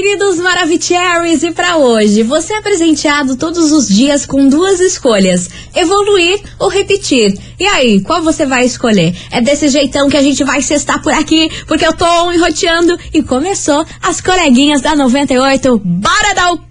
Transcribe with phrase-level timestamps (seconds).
[0.00, 6.40] queridos Maravicheries, e para hoje, você é presenteado todos os dias com duas escolhas: evoluir
[6.58, 7.38] ou repetir.
[7.58, 9.14] E aí, qual você vai escolher?
[9.30, 13.22] É desse jeitão que a gente vai cestar por aqui, porque eu tô enroteando e
[13.22, 15.78] começou as coleguinhas da 98.
[15.84, 16.69] Bora dar o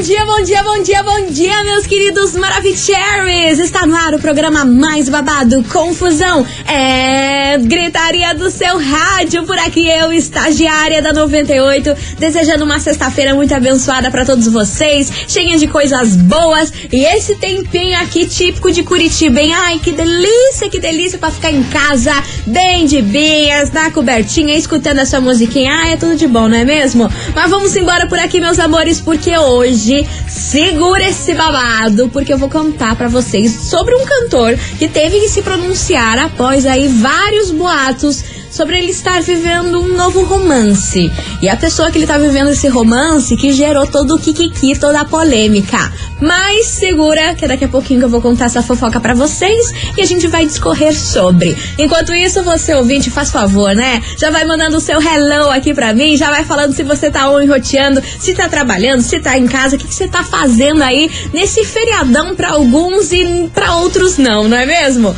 [0.00, 3.58] Bom dia, bom dia, bom dia, bom dia, meus queridos Maravicheries!
[3.58, 6.46] Está no ar o programa mais babado, Confusão.
[6.66, 9.44] É gritaria do seu rádio.
[9.44, 15.58] Por aqui eu, estagiária da 98, desejando uma sexta-feira muito abençoada para todos vocês, cheia
[15.58, 16.72] de coisas boas.
[16.90, 19.52] E esse tempinho aqui típico de Curitiba, hein?
[19.52, 22.14] Ai, que delícia, que delícia para ficar em casa,
[22.46, 25.78] bem de bias, na cobertinha, escutando essa musiquinha.
[25.78, 27.06] Ah, é tudo de bom, não é mesmo?
[27.34, 29.89] Mas vamos embora por aqui, meus amores, porque hoje
[30.28, 35.28] segura esse babado, porque eu vou contar para vocês sobre um cantor que teve que
[35.28, 41.10] se pronunciar após aí vários boatos sobre ele estar vivendo um novo romance.
[41.40, 45.00] E a pessoa que ele tá vivendo esse romance que gerou todo o kikiki, toda
[45.00, 45.92] a polêmica.
[46.20, 50.06] Mas segura que daqui a pouquinho eu vou contar essa fofoca para vocês e a
[50.06, 51.56] gente vai discorrer sobre.
[51.78, 54.02] Enquanto isso, você ouvinte, faz favor, né?
[54.18, 57.30] Já vai mandando o seu hello aqui pra mim, já vai falando se você tá
[57.42, 61.10] enroteando, se tá trabalhando, se tá em casa, o que, que você tá fazendo aí
[61.32, 65.14] nesse feriadão pra alguns e pra outros não, não é mesmo?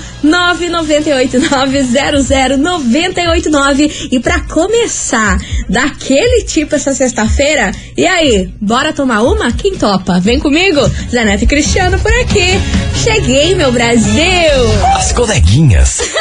[3.26, 5.38] 998900989 e para começar
[5.68, 9.52] daquele tipo essa sexta-feira, e aí, bora tomar uma?
[9.52, 10.20] Quem topa?
[10.20, 12.60] Vem comigo, Zanete Cristiano por aqui.
[13.02, 14.22] Cheguei, meu Brasil!
[14.96, 16.00] As coleguinhas.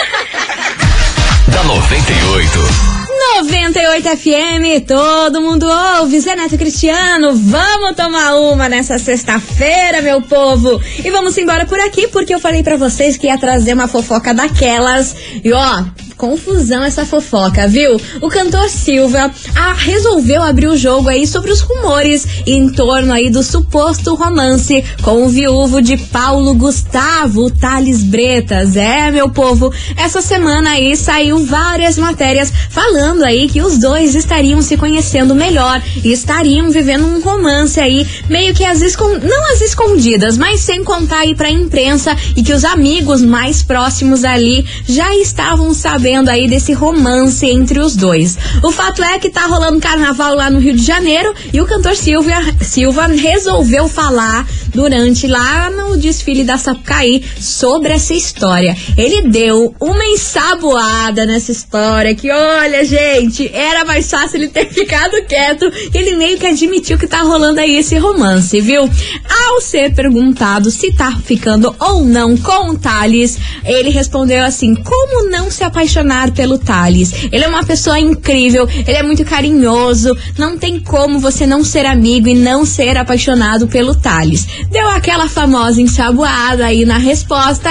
[1.47, 3.01] da 98.
[3.39, 5.68] 98 FM, todo mundo
[6.00, 6.19] ouve.
[6.19, 10.81] Zé Neto Cristiano, vamos tomar uma nessa sexta-feira, meu povo.
[11.03, 14.33] E vamos embora por aqui, porque eu falei para vocês que ia trazer uma fofoca
[14.33, 15.16] daquelas.
[15.44, 15.83] E ó,
[16.21, 17.99] confusão essa fofoca, viu?
[18.21, 23.31] O cantor Silva ah, resolveu abrir o jogo aí sobre os rumores em torno aí
[23.31, 28.75] do suposto romance com o viúvo de Paulo Gustavo, Thales Bretas.
[28.75, 34.61] É, meu povo, essa semana aí saiu várias matérias falando aí que os dois estariam
[34.61, 38.79] se conhecendo melhor e estariam vivendo um romance aí, meio que as
[39.23, 44.23] não as escondidas, mas sem contar aí pra imprensa e que os amigos mais próximos
[44.23, 48.38] ali já estavam sabendo sabendo aí desse romance entre os dois.
[48.61, 51.95] O fato é que tá rolando carnaval lá no Rio de Janeiro e o cantor
[51.95, 58.75] Silvia, Silva resolveu falar durante lá no desfile da Sapucaí sobre essa história.
[58.97, 65.21] Ele deu uma ensaboada nessa história que, olha, gente, era mais fácil ele ter ficado
[65.25, 65.71] quieto.
[65.94, 68.81] Ele meio que admitiu que tá rolando aí esse romance, viu?
[68.81, 75.29] Ao ser perguntado se tá ficando ou não com o Thales, ele respondeu assim: como
[75.29, 77.13] não se apaixonar apaixonar pelo Thales.
[77.31, 81.85] Ele é uma pessoa incrível, ele é muito carinhoso, não tem como você não ser
[81.85, 84.47] amigo e não ser apaixonado pelo Thales.
[84.69, 87.69] Deu aquela famosa ensaboada aí na resposta,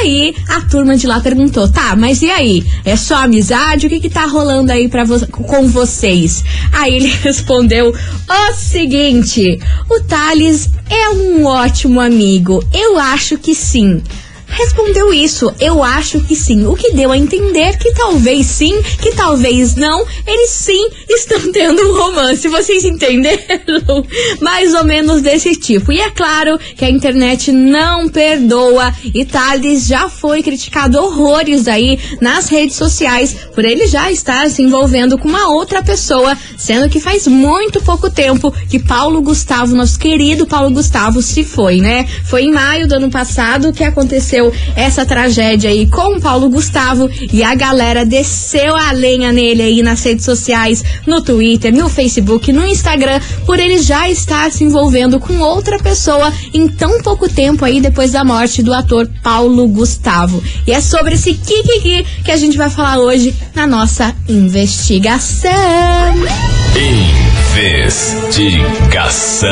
[0.00, 2.64] aí a turma de lá perguntou, tá, mas e aí?
[2.84, 3.86] É só amizade?
[3.86, 6.42] O que que tá rolando aí pra vo com vocês?
[6.72, 9.58] Aí ele respondeu o seguinte,
[9.88, 14.02] o Thales é um ótimo amigo, eu acho que sim
[14.48, 15.52] respondeu isso.
[15.60, 16.66] Eu acho que sim.
[16.66, 21.82] O que deu a entender que talvez sim, que talvez não, eles sim estão tendo
[21.82, 22.48] um romance.
[22.48, 24.04] Vocês entenderam?
[24.40, 25.92] Mais ou menos desse tipo.
[25.92, 28.92] E é claro que a internet não perdoa.
[29.14, 34.62] E Thales já foi criticado horrores aí nas redes sociais por ele já estar se
[34.62, 39.98] envolvendo com uma outra pessoa, sendo que faz muito pouco tempo que Paulo Gustavo, nosso
[39.98, 42.06] querido Paulo Gustavo, se foi, né?
[42.24, 46.50] Foi em maio do ano passado que aconteceu aconteceu essa tragédia aí com o Paulo
[46.50, 51.88] Gustavo e a galera desceu a lenha nele aí nas redes sociais, no Twitter, no
[51.88, 57.28] Facebook, no Instagram, por ele já estar se envolvendo com outra pessoa em tão pouco
[57.28, 60.42] tempo aí depois da morte do ator Paulo Gustavo.
[60.66, 65.50] E é sobre esse Kikiki que a gente vai falar hoje na nossa investigação.
[67.56, 69.48] Investigação.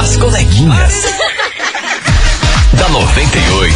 [0.00, 0.94] As coleguinhas.
[2.72, 3.73] da 98.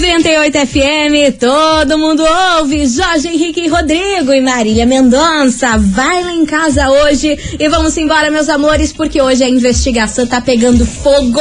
[0.00, 2.24] 98 FM, todo mundo
[2.58, 2.86] ouve.
[2.86, 5.76] Jorge Henrique Rodrigo e Marília Mendonça.
[5.76, 10.40] Vai lá em casa hoje e vamos embora, meus amores, porque hoje a investigação tá
[10.40, 11.38] pegando fogo.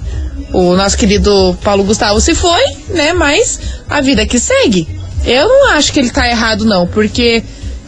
[0.52, 3.12] o nosso querido Paulo Gustavo se foi, né?
[3.12, 3.58] Mas
[3.90, 4.86] a vida que segue.
[5.24, 7.42] Eu não acho que ele tá errado, não, porque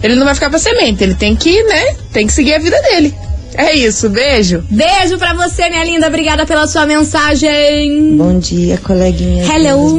[0.04, 1.96] ele não vai ficar pra semente, ele tem que, né?
[2.12, 3.14] Tem que seguir a vida dele.
[3.56, 4.62] É isso, beijo.
[4.68, 6.08] Beijo pra você, minha linda.
[6.08, 8.14] Obrigada pela sua mensagem.
[8.16, 9.48] Bom dia, coleguinhas.
[9.48, 9.98] Hello.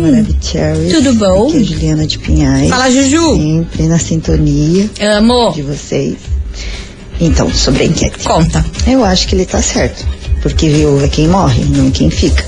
[0.91, 1.47] Tudo bom?
[1.47, 2.69] Aqui é a Juliana de Pinhais.
[2.69, 3.35] Fala, Juju.
[3.35, 5.53] Sempre na sintonia Amo.
[5.53, 6.15] de vocês.
[7.19, 8.19] Então, sobre a enquete.
[8.25, 8.63] Conta.
[8.85, 10.05] Eu acho que ele tá certo.
[10.41, 12.45] Porque viúva é quem morre, não quem fica.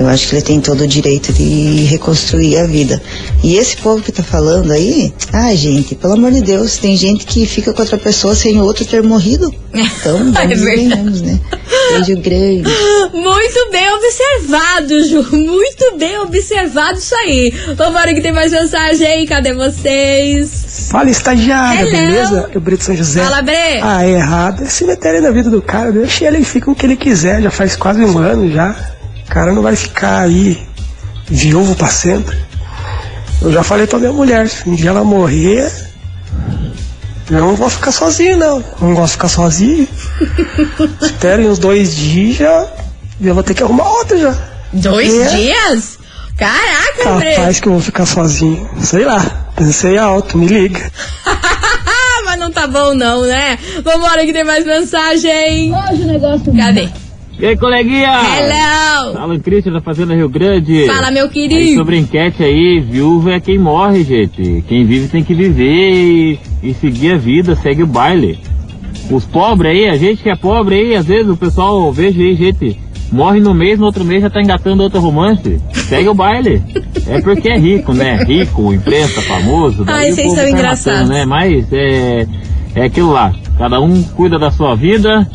[0.00, 3.00] Eu acho que ele tem todo o direito de reconstruir a vida.
[3.44, 7.26] E esse povo que tá falando aí, ai gente, pelo amor de Deus, tem gente
[7.26, 9.54] que fica com outra pessoa sem o outro ter morrido.
[9.74, 10.64] Então, É vamos verdade.
[10.64, 11.38] venhamos, né?
[11.90, 12.62] Beijo grande.
[13.12, 15.36] Muito bem observado, Ju.
[15.36, 17.52] Muito bem observado isso aí.
[17.76, 19.26] Vambora que tem mais mensagem.
[19.26, 20.88] Cadê vocês?
[20.90, 21.90] Fala, estagiária, Hello.
[21.90, 22.50] beleza?
[22.54, 23.22] Eu, Brito São José.
[23.22, 23.80] Fala, Bre.
[23.82, 24.62] Ah, é errado.
[24.64, 27.42] Esse meter aí na vida do cara, deixa ele fica com o que ele quiser,
[27.42, 28.74] já faz quase um ano já.
[29.30, 30.60] O cara não vai ficar aí
[31.28, 32.36] viúvo pra sempre.
[33.40, 35.70] Eu já falei pra minha mulher, se um dia ela morrer,
[37.30, 38.64] eu não vou ficar sozinho, não.
[38.80, 39.86] Não gosto de ficar sozinho.
[41.00, 42.66] Espere uns dois dias já.
[43.20, 44.36] Já vou ter que arrumar outra já.
[44.72, 45.28] Dois É.
[45.36, 45.98] dias?
[46.36, 47.04] Caraca.
[47.36, 48.68] Capaz que eu vou ficar sozinho.
[48.82, 49.48] Sei lá.
[49.54, 50.90] Pensei alto, me liga.
[52.26, 53.56] Mas não tá bom não, né?
[53.84, 55.72] Vambora que tem mais mensagem.
[55.72, 56.52] Hoje o negócio...
[56.56, 56.88] Cadê?
[57.40, 58.10] E aí, coleguinha?
[58.10, 59.14] Hello.
[59.14, 60.86] Fala, Cristian da Fazenda Rio Grande.
[60.86, 61.78] Fala, meu Aí, querido.
[61.78, 64.62] sobre a enquete aí, viúva é quem morre, gente.
[64.68, 68.38] Quem vive tem que viver e, e seguir a vida, segue o baile.
[69.10, 72.34] Os pobres aí, a gente que é pobre aí, às vezes o pessoal, vejo aí,
[72.34, 72.78] gente,
[73.10, 75.58] morre no mês, no outro mês já tá engatando outro romance.
[75.72, 76.62] Segue o baile.
[77.06, 78.22] É porque é rico, né?
[78.22, 79.84] Rico, imprensa, famoso.
[79.86, 81.08] Ai, vocês são sai engraçados.
[81.08, 81.24] matando, né?
[81.24, 82.26] Mas é,
[82.74, 83.32] é aquilo lá.
[83.56, 85.26] Cada um cuida da sua vida.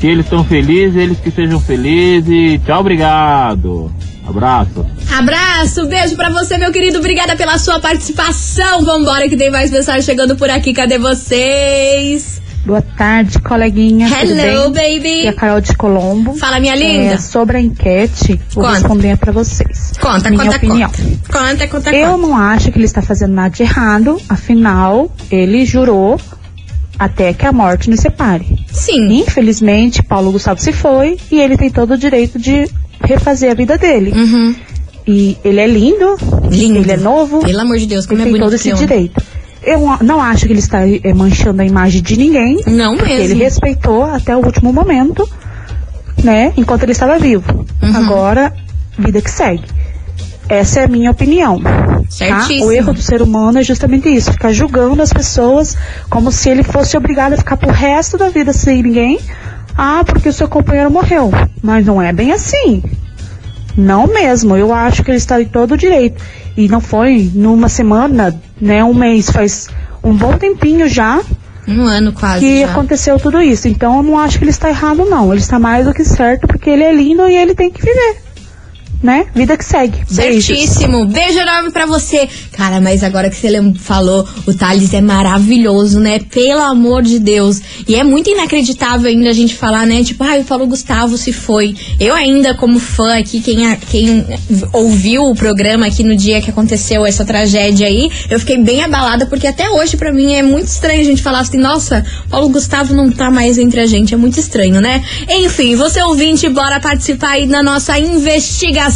[0.00, 2.60] Se eles estão felizes, eles que sejam felizes.
[2.64, 3.90] Tchau, obrigado.
[4.28, 4.84] Abraço.
[5.16, 6.98] Abraço, beijo pra você, meu querido.
[6.98, 8.84] Obrigada pela sua participação.
[8.84, 10.72] Vambora que tem mais mensagem chegando por aqui.
[10.74, 12.42] Cadê vocês?
[12.66, 14.08] Boa tarde, coleguinha.
[14.10, 14.96] tudo Hello, bem?
[14.98, 15.18] baby.
[15.18, 16.34] Aqui é a Carol de Colombo.
[16.34, 17.14] Fala, minha linda.
[17.14, 18.78] É, sobre a enquete, vou Conta.
[18.78, 19.92] responder pra vocês.
[20.00, 20.90] Conta, Minha conta, opinião.
[20.90, 21.38] conta.
[21.38, 22.26] Conta, conta, Eu conta.
[22.26, 26.20] não acho que ele está fazendo nada de errado, afinal, ele jurou
[26.98, 28.58] até que a morte nos separe.
[28.72, 29.20] Sim.
[29.20, 32.68] Infelizmente, Paulo Gustavo se foi e ele tem todo o direito de
[33.00, 34.12] refazer a vida dele.
[34.12, 34.54] Uhum.
[35.06, 36.16] E ele é lindo,
[36.50, 36.78] Lindo.
[36.78, 39.22] ele é novo, Pelo amor de Deus, como ele é tem todo esse direito.
[39.62, 42.60] Eu não acho que ele está eh, manchando a imagem de ninguém.
[42.66, 43.34] Não porque mesmo.
[43.34, 45.28] Ele respeitou até o último momento,
[46.22, 46.52] né?
[46.56, 47.66] Enquanto ele estava vivo.
[47.82, 47.96] Uhum.
[47.96, 48.52] Agora,
[48.98, 49.64] vida que segue.
[50.48, 51.60] Essa é a minha opinião.
[52.06, 52.40] Tá?
[52.40, 52.66] Certíssimo.
[52.66, 55.76] O erro do ser humano é justamente isso, ficar julgando as pessoas
[56.08, 59.18] como se ele fosse obrigado a ficar pro resto da vida sem ninguém.
[59.76, 61.30] Ah, porque o seu companheiro morreu.
[61.62, 62.82] Mas não é bem assim.
[63.76, 66.22] Não mesmo, eu acho que ele está em todo o direito.
[66.56, 69.68] E não foi numa semana, né, um mês, faz
[70.02, 71.20] um bom tempinho já
[71.68, 72.70] Um ano quase que já.
[72.70, 73.68] aconteceu tudo isso.
[73.68, 75.30] Então eu não acho que ele está errado, não.
[75.30, 78.16] Ele está mais do que certo, porque ele é lindo e ele tem que viver.
[79.02, 79.26] Né?
[79.34, 80.04] Vida que segue.
[80.10, 80.46] Beijos.
[80.46, 81.06] Certíssimo.
[81.06, 82.28] Beijo enorme pra você.
[82.56, 83.48] Cara, mas agora que você
[83.78, 86.18] falou, o Thales é maravilhoso, né?
[86.18, 87.60] Pelo amor de Deus.
[87.88, 90.02] E é muito inacreditável ainda a gente falar, né?
[90.02, 91.74] Tipo, ai, falou Gustavo se foi.
[91.98, 94.24] Eu ainda, como fã aqui, quem, quem
[94.72, 99.26] ouviu o programa aqui no dia que aconteceu essa tragédia aí, eu fiquei bem abalada,
[99.26, 102.94] porque até hoje pra mim é muito estranho a gente falar assim, nossa, Paulo Gustavo
[102.94, 104.14] não tá mais entre a gente.
[104.14, 105.02] É muito estranho, né?
[105.28, 108.86] Enfim, você ouvinte, bora participar aí da nossa investigação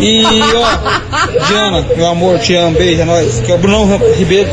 [0.00, 3.40] E ó, Diana, meu amor, te amo, beijo, é nóis.
[3.40, 4.48] Que é o Bruno Ribeiro,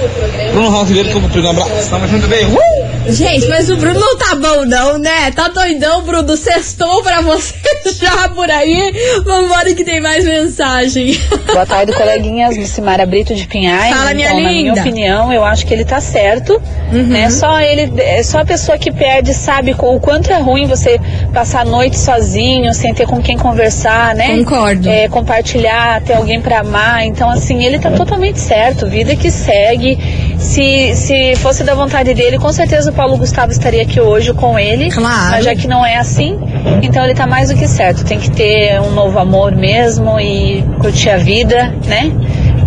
[0.52, 2.52] Bruno Ramos Ribeiro, tô cumprindo um abraço, tamo junto, beijo.
[2.52, 2.81] Uh!
[3.08, 5.32] Gente, mas o Bruno não tá bom não, né?
[5.32, 6.38] Tá doidão, Bruno?
[6.38, 7.56] Sextou pra você
[8.00, 8.94] já por aí?
[9.26, 11.18] Vambora que tem mais mensagem.
[11.52, 12.56] Boa tarde, coleguinhas.
[12.56, 13.96] Lucimara Brito de Pinhais.
[13.96, 14.82] Fala, minha então, na minha linda.
[14.82, 16.62] opinião, eu acho que ele tá certo.
[16.92, 17.08] Uhum.
[17.08, 17.30] Né?
[17.30, 21.00] Só ele, é só a pessoa que perde sabe o quanto é ruim você
[21.34, 24.38] passar a noite sozinho, sem ter com quem conversar, né?
[24.38, 24.88] Concordo.
[24.88, 27.04] É, compartilhar, ter alguém pra amar.
[27.06, 28.88] Então, assim, ele tá totalmente certo.
[28.88, 29.98] Vida que segue.
[30.38, 34.60] Se, se fosse da vontade dele, com certeza o Paulo Gustavo estaria aqui hoje com
[34.60, 34.92] ele.
[34.92, 35.32] Claro.
[35.32, 36.38] Mas já que não é assim,
[36.84, 38.04] então ele tá mais do que certo.
[38.04, 42.12] Tem que ter um novo amor mesmo e curtir a vida, né?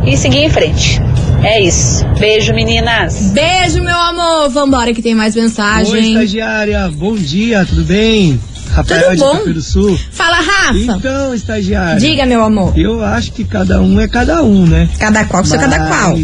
[0.07, 1.01] E seguir em frente.
[1.43, 2.05] É isso.
[2.19, 3.33] Beijo, meninas.
[3.33, 4.49] Beijo, meu amor.
[4.49, 6.13] Vambora que tem mais Oi, mensagem.
[6.13, 6.91] estagiária.
[6.91, 8.41] Bom dia, tudo bem?
[8.71, 9.53] Rafael Tudo de bom?
[9.53, 9.99] Do Sul.
[10.11, 10.75] Fala, Rafa.
[10.75, 12.01] Então, estagiária.
[12.01, 12.73] Diga, meu amor.
[12.77, 14.89] Eu acho que cada um é cada um, né?
[14.99, 16.17] Cada qual com seu cada qual.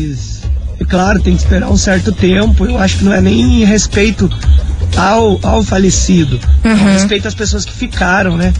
[0.90, 2.66] Claro, tem que esperar um certo tempo.
[2.66, 4.28] Eu acho que não é nem respeito
[4.96, 6.38] ao, ao falecido.
[6.64, 6.92] É Uhum.
[6.94, 8.52] respeito às pessoas que ficaram, né?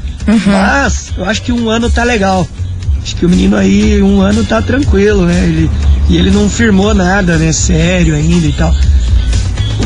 [0.47, 2.47] Mas eu acho que um ano tá legal.
[3.03, 5.43] Acho que o menino aí, um ano tá tranquilo, né?
[5.45, 5.71] Ele,
[6.09, 7.51] e ele não firmou nada, né?
[7.53, 8.73] Sério ainda e tal.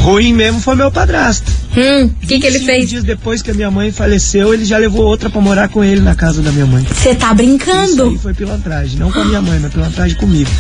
[0.01, 1.51] Ruim mesmo foi meu padrasto.
[1.77, 2.91] Hum, o que, que ele fez?
[2.91, 6.01] dias depois que a minha mãe faleceu, ele já levou outra pra morar com ele
[6.01, 6.85] na casa da minha mãe.
[6.93, 8.05] Você tá Isso brincando?
[8.11, 8.99] aí foi pilantragem.
[8.99, 10.51] Não com a minha mãe, mas pilantragem comigo.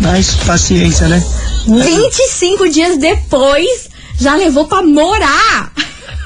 [0.00, 1.22] Mas paciência, né?
[1.66, 3.88] 25 dias depois,
[4.18, 5.72] já levou pra morar.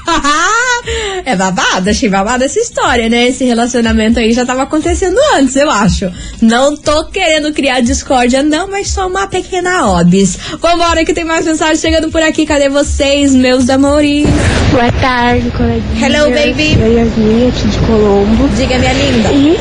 [1.25, 3.27] é babado, achei babado essa história, né?
[3.27, 6.11] Esse relacionamento aí já tava acontecendo antes, eu acho.
[6.41, 10.37] Não tô querendo criar discórdia, não, mas só uma pequena obis.
[10.59, 12.45] Vambora que tem mais mensagem chegando por aqui.
[12.45, 14.27] Cadê vocês, meus amores?
[14.71, 16.07] Boa tarde, coleguinha.
[16.07, 16.77] Hello, baby.
[16.79, 18.49] Eu Yasmin, aqui de Colombo.
[18.55, 19.31] Diga, minha linda.
[19.31, 19.57] E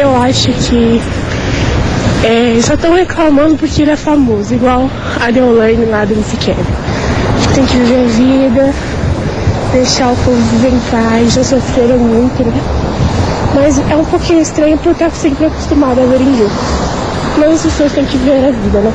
[0.00, 1.00] eu acho que
[2.24, 4.90] é, só estão reclamando porque ele é famoso, igual
[5.20, 6.60] a Deolane lá do MC Kevin.
[7.38, 8.74] Acho que tem que viver a vida,
[9.72, 12.60] deixar o povo viver em paz, já sofreram muito, né?
[13.54, 16.50] Mas é um pouquinho estranho porque eu sempre acostumada a ver em jogo.
[17.38, 18.92] Mas as pessoas têm que ver a vida, né?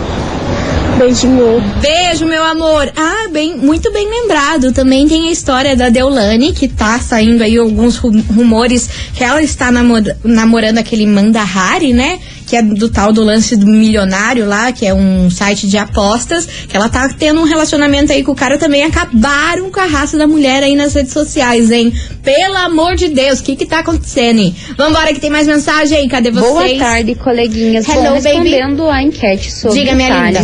[0.97, 1.61] Beijinho.
[1.81, 2.91] Beijo, meu amor.
[2.95, 4.73] Ah, bem, muito bem lembrado.
[4.73, 9.41] Também tem a história da Deolane, que tá saindo aí alguns ru- rumores que ela
[9.41, 12.19] está namor- namorando aquele Mandahari, né?
[12.49, 16.47] Que é do tal do lance do milionário lá, que é um site de apostas,
[16.67, 18.83] que ela tá tendo um relacionamento aí com o cara também.
[18.83, 21.93] Acabaram com a raça da mulher aí nas redes sociais, hein?
[22.23, 24.39] Pelo amor de Deus, o que que tá acontecendo?
[24.39, 24.55] hein?
[24.75, 26.07] Vambora que tem mais mensagem.
[26.07, 26.51] Cadê vocês?
[26.51, 27.87] Boa tarde, coleguinhas.
[27.87, 28.25] Hello, Bom, baby.
[28.49, 30.43] respondendo a enquete sobre Diga, minha linda.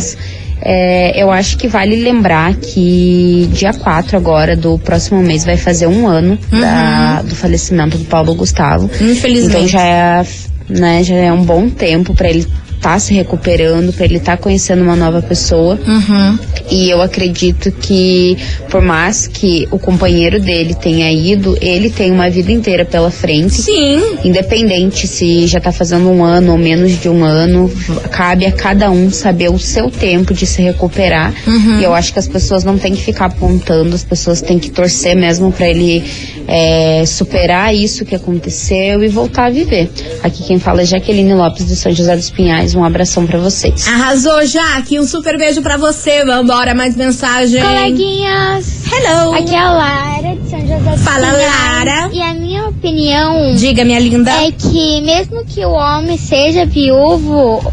[0.67, 5.85] É, eu acho que vale lembrar que dia 4 agora do próximo mês vai fazer
[5.87, 8.89] um ano da- do falecimento do Paulo Gustavo.
[9.01, 9.11] Uhum.
[9.11, 9.55] Infelizmente.
[9.57, 10.25] Então já é,
[10.67, 12.47] né, já é um bom tempo para ele
[12.85, 15.79] estar se recuperando, para ele estar conhecendo uma nova pessoa.
[15.87, 16.37] Uhum.
[16.69, 18.37] E eu acredito que,
[18.69, 23.61] por mais que o companheiro dele tenha ido, ele tem uma vida inteira pela frente.
[23.61, 24.17] Sim.
[24.23, 27.71] Independente se já tá fazendo um ano ou menos de um ano,
[28.11, 31.33] cabe a cada um saber o seu tempo de se recuperar.
[31.47, 31.79] Uhum.
[31.79, 34.69] E eu acho que as pessoas não têm que ficar apontando, as pessoas têm que
[34.69, 36.03] torcer mesmo para ele
[36.47, 39.89] é, superar isso que aconteceu e voltar a viver.
[40.21, 42.74] Aqui quem fala é Jaqueline Lopes do São José dos Pinhais.
[42.75, 43.87] Um abração para vocês.
[43.87, 44.99] Arrasou, Jaque.
[44.99, 46.25] Um super beijo pra você.
[46.25, 47.61] Vambora, mais mensagem.
[47.61, 48.83] Coleguinhas.
[48.91, 49.33] Hello.
[49.33, 51.45] Aqui é a Lara de São José Fala, Pinhais.
[51.47, 52.09] Lara.
[52.11, 53.55] E a minha opinião.
[53.55, 54.29] Diga, minha linda.
[54.31, 57.63] É que mesmo que o homem seja viúvo.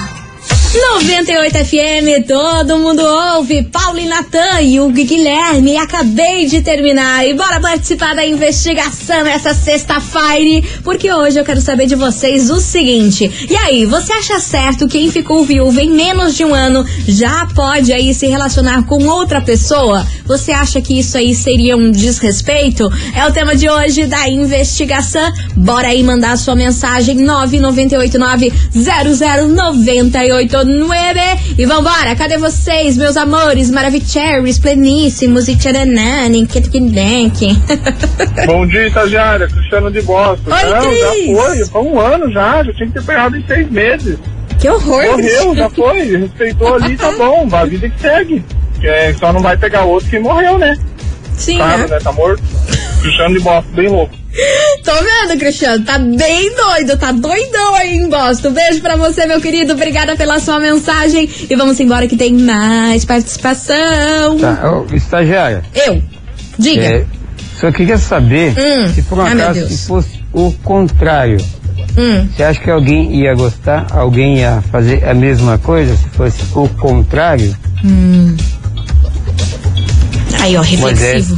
[0.75, 3.63] 98 FM, todo mundo ouve.
[3.63, 5.77] Paulo e Natan e o Guilherme.
[5.77, 7.25] Acabei de terminar.
[7.25, 10.67] E bora participar da investigação essa sexta-feira.
[10.83, 13.47] Porque hoje eu quero saber de vocês o seguinte.
[13.49, 17.93] E aí, você acha certo quem ficou viúvo em menos de um ano já pode
[17.93, 20.05] aí se relacionar com outra pessoa?
[20.25, 22.91] Você acha que isso aí seria um desrespeito?
[23.15, 25.31] É o tema de hoje da investigação.
[25.55, 28.51] Bora aí mandar a sua mensagem 9989
[30.65, 37.55] 00989 e vambora, cadê vocês, meus amores maravilhosos, pleníssimos e tcharanani, kitkidenk.
[38.47, 39.47] Bom dia, estagiária.
[39.47, 40.51] Cristiano de Boston.
[40.53, 40.99] Oi, Não, Cris.
[40.99, 41.65] já foi.
[41.65, 42.63] Foi um ano já.
[42.63, 44.17] Já tinha que ter pegado em seis meses.
[44.59, 46.17] Que horror, Morreu, já foi.
[46.17, 47.47] Respeitou ali, tá bom.
[47.51, 48.43] A vida que segue.
[48.83, 50.77] É, só não vai pegar outro que morreu, né?
[51.37, 51.87] Sim, Claro, né?
[51.87, 51.99] né?
[52.01, 52.43] Tá morto.
[53.01, 54.15] Cristiano de Boston, bem louco.
[54.83, 58.51] Tô vendo, Cristiano, tá bem doido, tá doidão aí em Boston.
[58.51, 61.29] Beijo pra você, meu querido, obrigada pela sua mensagem.
[61.49, 64.37] E vamos embora que tem mais participação.
[64.39, 65.63] Tá, ô, estagiária.
[65.73, 66.01] Eu,
[66.59, 66.83] diga.
[66.85, 67.05] É,
[67.59, 68.93] só queria saber Hum.
[68.93, 69.71] se por um acaso Deus.
[69.71, 71.37] se fosse o contrário.
[71.97, 72.27] Hum.
[72.35, 73.87] Você acha que alguém ia gostar?
[73.91, 77.55] Alguém ia fazer a mesma coisa se fosse o contrário?
[77.85, 78.35] Hum.
[80.45, 81.37] Aí, ó, Moisés reflexivo.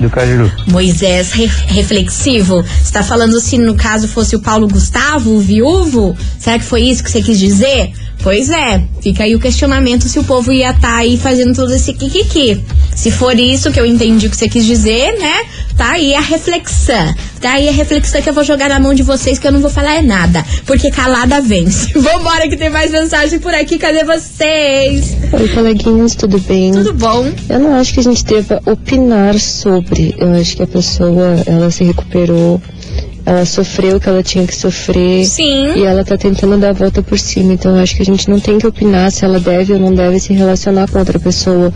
[0.00, 0.52] do Cajuru.
[0.68, 2.62] Moisés re- reflexivo.
[2.62, 6.16] Você tá falando se no caso fosse o Paulo Gustavo, o viúvo?
[6.38, 7.92] Será que foi isso que você quis dizer?
[8.26, 11.92] Pois é, fica aí o questionamento se o povo ia estar aí fazendo todo esse
[11.92, 12.60] kikiki.
[12.92, 15.44] Se for isso que eu entendi que você quis dizer, né?
[15.76, 17.14] Tá aí a reflexão.
[17.40, 19.60] Tá aí a reflexão que eu vou jogar na mão de vocês que eu não
[19.60, 20.44] vou falar é nada.
[20.66, 21.92] Porque calada vence.
[21.96, 23.78] Vambora que tem mais mensagem por aqui.
[23.78, 25.16] Cadê vocês?
[25.32, 26.72] Oi, coleguinhas, tudo bem?
[26.72, 27.32] Tudo bom?
[27.48, 30.16] Eu não acho que a gente deva opinar sobre.
[30.18, 32.60] Eu acho que a pessoa, ela se recuperou
[33.26, 35.24] Ela sofreu o que ela tinha que sofrer.
[35.24, 35.74] Sim.
[35.74, 37.54] E ela tá tentando dar a volta por cima.
[37.54, 39.92] Então eu acho que a gente não tem que opinar se ela deve ou não
[39.92, 41.72] deve se relacionar com outra pessoa.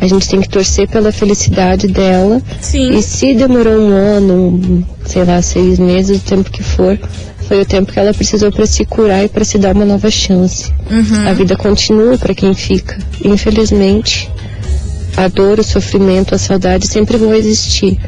[0.00, 2.40] A gente tem que torcer pela felicidade dela.
[2.60, 2.96] Sim.
[2.96, 6.96] E se demorou um ano, um, sei lá, seis meses, o tempo que for,
[7.48, 10.10] foi o tempo que ela precisou para se curar e para se dar uma nova
[10.10, 10.72] chance.
[10.88, 11.28] Uhum.
[11.28, 12.96] A vida continua para quem fica.
[13.24, 14.30] Infelizmente,
[15.16, 17.98] a dor, o sofrimento, a saudade sempre vão existir.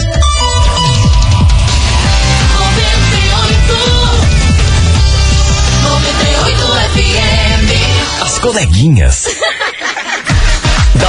[8.22, 9.35] As coleguinhas.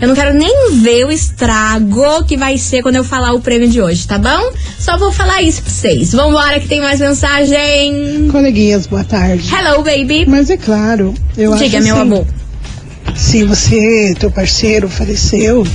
[0.00, 3.68] Eu não quero nem ver o estrago que vai ser quando eu falar o prêmio
[3.68, 4.52] de hoje, tá bom?
[4.78, 6.12] Só vou falar isso pra vocês.
[6.12, 8.28] Vambora que tem mais mensagem.
[8.30, 9.48] Coleguinhas, boa tarde.
[9.54, 10.26] Hello, baby.
[10.26, 12.26] Mas é claro, eu acho Diga, meu assim, amor.
[13.14, 15.66] Se você, teu parceiro, faleceu,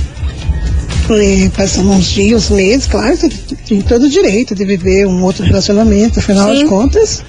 [1.10, 5.44] eh, passando uns dias, meses, claro, você tem todo o direito de viver um outro
[5.44, 6.58] relacionamento, afinal Sim.
[6.58, 7.24] de contas,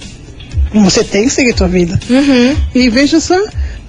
[0.81, 1.99] você tem que seguir tua vida.
[2.09, 2.55] Uhum.
[2.73, 3.37] E veja só,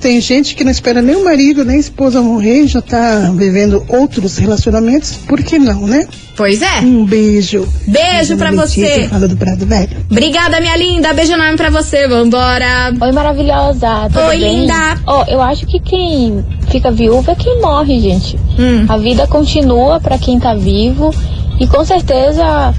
[0.01, 3.85] tem gente que não espera nem o marido, nem a esposa morrer, já tá vivendo
[3.88, 6.07] outros relacionamentos, por que não, né?
[6.37, 6.81] Pois é.
[6.81, 7.66] Um beijo.
[7.87, 9.09] Beijo pra Letícia, você.
[9.09, 9.97] Fala do Prado Velho.
[10.11, 11.12] Obrigada, minha linda.
[11.12, 12.09] Beijo enorme pra você.
[12.09, 12.92] Vambora.
[13.01, 14.09] Oi, maravilhosa.
[14.12, 14.61] Tudo Oi, bem?
[14.61, 15.01] linda.
[15.07, 18.37] Ó, eu acho que quem fica viúvo é quem morre, gente.
[18.59, 18.85] Hum.
[18.88, 21.14] A vida continua pra quem tá vivo.
[21.61, 22.75] E com certeza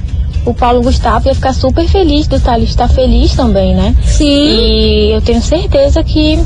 [0.46, 3.96] o Paulo Gustavo ia ficar super feliz do Thales estar feliz também, né?
[4.06, 4.26] Sim.
[4.26, 6.40] E eu tenho certeza que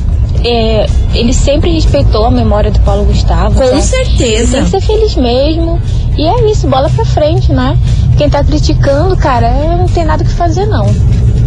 [0.44, 3.56] é, ele sempre respeitou a memória do Paulo Gustavo.
[3.62, 4.58] Com certeza.
[4.58, 5.82] Tem que ser feliz mesmo.
[6.18, 7.78] E é isso, bola pra frente, né?
[8.18, 10.86] Quem tá criticando, cara, é, não tem nada que fazer, não.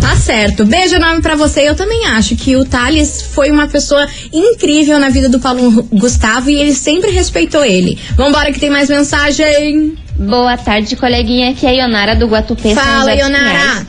[0.01, 0.65] Tá certo.
[0.65, 1.61] Beijo enorme pra você.
[1.61, 6.51] Eu também acho que o Thales foi uma pessoa incrível na vida do Paulo Gustavo
[6.51, 7.99] e ele sempre respeitou ele.
[8.17, 9.97] Vambora que tem mais mensagem.
[10.19, 11.51] Boa tarde, coleguinha.
[11.51, 12.75] Aqui é a Ionara do Guatupê.
[12.75, 13.87] Fala, Ionara.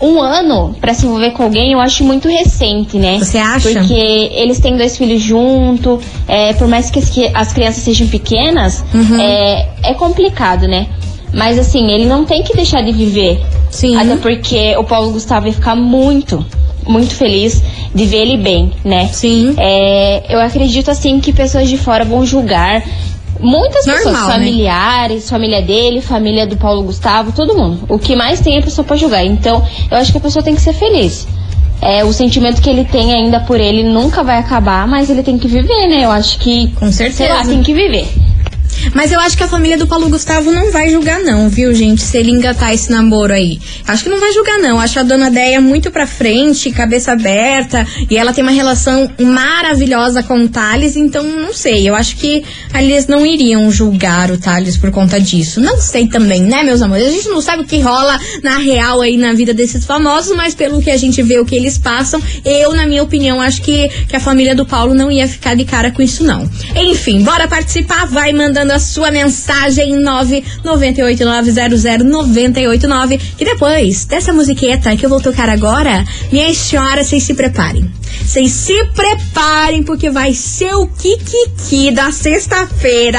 [0.00, 3.18] Um ano pra se envolver com alguém eu acho muito recente, né?
[3.18, 3.70] Você acha?
[3.70, 8.06] Porque eles têm dois filhos junto, é, por mais que as, que as crianças sejam
[8.06, 9.18] pequenas, Uhum.
[9.18, 10.86] é, é complicado, né?
[11.32, 13.40] Mas assim, ele não tem que deixar de viver
[13.70, 13.96] Sim.
[13.96, 16.44] Até porque o Paulo Gustavo ia ficar muito,
[16.86, 17.62] muito feliz
[17.94, 19.08] de ver ele bem, né?
[19.12, 19.54] Sim.
[19.58, 22.82] É, eu acredito, assim, que pessoas de fora vão julgar.
[23.40, 24.32] Muitas Normal, pessoas, né?
[24.32, 27.80] familiares, família dele, família do Paulo Gustavo, todo mundo.
[27.88, 29.24] O que mais tem é a pessoa pra julgar.
[29.24, 31.26] Então, eu acho que a pessoa tem que ser feliz.
[31.80, 35.38] É, o sentimento que ele tem ainda por ele nunca vai acabar, mas ele tem
[35.38, 36.04] que viver, né?
[36.04, 36.68] Eu acho que.
[36.68, 37.16] Com certeza.
[37.18, 38.08] Sei lá, tem que viver.
[38.94, 42.02] Mas eu acho que a família do Paulo Gustavo não vai julgar, não, viu, gente?
[42.02, 43.58] Se ele engatar esse namoro aí.
[43.86, 44.80] Acho que não vai julgar, não.
[44.80, 47.86] Acho a dona Deia muito pra frente, cabeça aberta.
[48.10, 51.88] E ela tem uma relação maravilhosa com o Thales, então não sei.
[51.88, 52.44] Eu acho que
[52.74, 55.60] eles não iriam julgar o Thales por conta disso.
[55.60, 57.06] Não sei também, né, meus amores?
[57.06, 60.54] A gente não sabe o que rola na real aí na vida desses famosos, mas
[60.54, 63.88] pelo que a gente vê o que eles passam, eu, na minha opinião, acho que,
[64.08, 66.48] que a família do Paulo não ia ficar de cara com isso, não.
[66.74, 70.04] Enfim, bora participar, vai mandando a sua mensagem em
[70.62, 77.90] 998900989, que depois dessa musiqueta que eu vou tocar agora, minhas senhoras, vocês se preparem.
[78.22, 83.18] Vocês se preparem, porque vai ser o Kikiki da sexta-feira.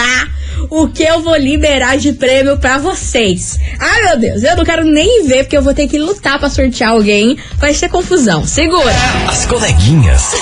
[0.70, 3.58] O que eu vou liberar de prêmio pra vocês.
[3.80, 6.50] Ai, meu Deus, eu não quero nem ver, porque eu vou ter que lutar pra
[6.50, 7.36] sortear alguém.
[7.58, 8.46] Vai ser confusão.
[8.46, 8.93] Segura.
[9.28, 10.34] As coleguinhas.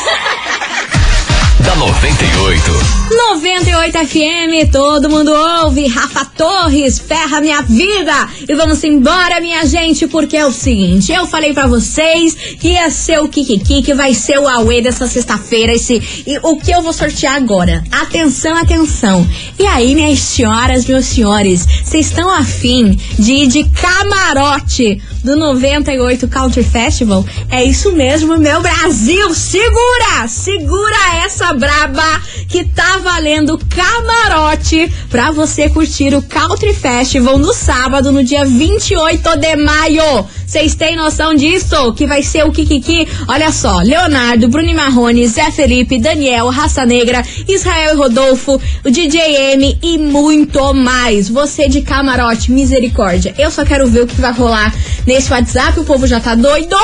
[1.59, 2.74] da 98.
[3.09, 5.87] 98 FM, todo mundo ouve.
[5.87, 8.27] Rafa Torres, ferra minha vida.
[8.47, 12.89] E vamos embora, minha gente, porque é o seguinte: eu falei pra vocês que ia
[12.89, 15.73] ser o Kikiki, que vai ser o Aue dessa sexta-feira.
[15.73, 17.83] Esse, e o que eu vou sortear agora?
[17.91, 19.27] Atenção, atenção.
[19.59, 26.27] E aí, minhas senhoras, meus senhores, vocês estão afim de ir de camarote do 98
[26.27, 27.25] Country Festival?
[27.49, 29.33] É isso mesmo, meu Brasil.
[29.33, 30.27] Segura!
[30.27, 38.11] Segura essa braba que tá valendo camarote pra você curtir o Country Festival no sábado,
[38.11, 40.25] no dia 28 de maio.
[40.45, 41.93] Vocês têm noção disso?
[41.93, 43.07] Que vai ser o Kikiki?
[43.27, 49.53] Olha só, Leonardo, Bruno Marrone, Zé Felipe, Daniel, Raça Negra, Israel e Rodolfo, o DJ
[49.53, 51.29] M e muito mais.
[51.29, 53.33] Você de camarote, misericórdia.
[53.37, 54.73] Eu só quero ver o que vai rolar
[55.07, 56.75] nesse WhatsApp, o povo já tá doido.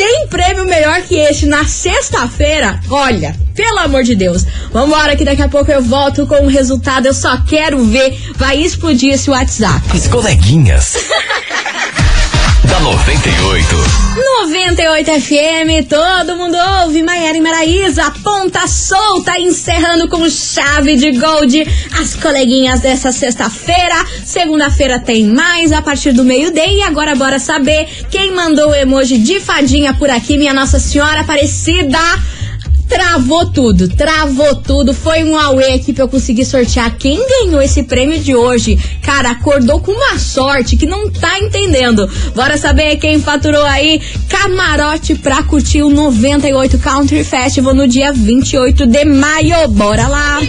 [0.00, 2.80] tem prêmio melhor que este na sexta-feira?
[2.88, 4.46] Olha, pelo amor de Deus.
[4.72, 7.04] Vambora que daqui a pouco eu volto com o resultado.
[7.04, 8.18] Eu só quero ver.
[8.36, 9.82] Vai explodir esse WhatsApp.
[9.94, 10.96] As coleguinhas.
[12.70, 13.76] da 98.
[14.16, 17.02] 98 FM, todo mundo ouve.
[17.02, 21.66] Maiara e Maraísa, ponta solta, encerrando com chave de gold
[22.00, 23.94] as coleguinhas dessa sexta-feira.
[24.24, 26.72] Segunda-feira tem mais a partir do meio-dia.
[26.72, 31.20] E agora bora saber quem mandou o emoji de fadinha por aqui, minha Nossa Senhora
[31.20, 31.98] Aparecida.
[32.90, 34.92] Travou tudo, travou tudo.
[34.92, 38.76] Foi um Aue aqui pra eu conseguir sortear quem ganhou esse prêmio de hoje.
[39.00, 42.10] Cara, acordou com uma sorte que não tá entendendo.
[42.34, 48.84] Bora saber quem faturou aí camarote pra curtir o 98 Country Festival no dia 28
[48.84, 49.68] de maio.
[49.68, 50.40] Bora lá!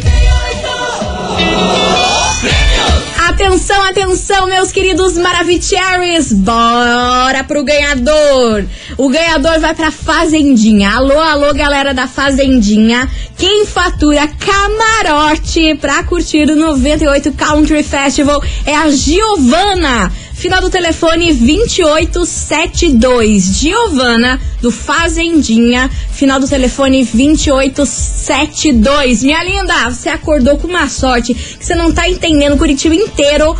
[3.31, 6.33] Atenção, atenção, meus queridos Maravicheries!
[6.33, 8.65] Bora pro ganhador!
[8.97, 10.91] O ganhador vai pra Fazendinha.
[10.93, 13.09] Alô, alô, galera da Fazendinha.
[13.41, 20.11] Quem fatura camarote pra curtir o 98 Country Festival é a Giovana.
[20.35, 23.57] Final do telefone 2872.
[23.57, 25.89] Giovana, do Fazendinha.
[26.11, 29.23] Final do telefone 2872.
[29.23, 32.59] Minha linda, você acordou com uma sorte que você não tá entendendo.
[32.59, 33.57] Curitiba inteiro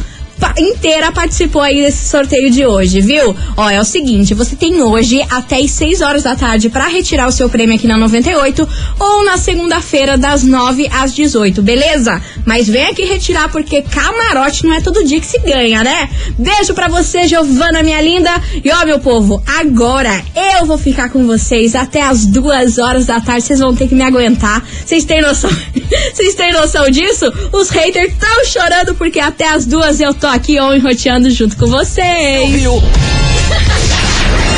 [0.58, 3.36] inteira participou aí desse sorteio de hoje, viu?
[3.56, 7.27] Ó, é o seguinte, você tem hoje até as 6 horas da tarde pra retirar
[7.27, 8.67] o seu prêmio aqui na 98
[8.99, 12.21] ou na segunda-feira das 9 às 18, beleza?
[12.45, 16.10] Mas vem aqui retirar porque camarote não é todo dia que se ganha, né?
[16.38, 18.32] Beijo pra você, Giovana, minha linda.
[18.63, 20.23] E ó, meu povo, agora
[20.60, 23.43] eu vou ficar com vocês até as duas horas da tarde.
[23.43, 24.63] Vocês vão ter que me aguentar.
[24.86, 25.49] Vocês têm noção?
[26.13, 27.32] Vocês têm noção disso?
[27.51, 31.67] Os haters estão chorando porque até as duas eu tô aqui on roteando junto com
[31.67, 32.63] vocês.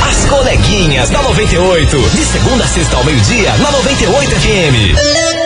[0.07, 1.97] As coleguinhas da 98.
[2.15, 5.42] De segunda a sexta ao meio-dia, na 98 FM.